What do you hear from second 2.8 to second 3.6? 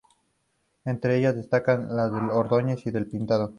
y del Pintado.